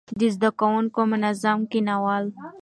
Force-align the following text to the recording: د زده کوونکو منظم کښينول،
د 0.19 0.21
زده 0.35 0.49
کوونکو 0.59 0.99
منظم 1.11 1.59
کښينول، 1.71 2.25